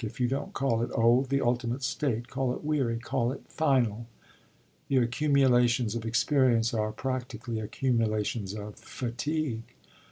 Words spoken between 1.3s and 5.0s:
ultimate state, call it weary call it final. The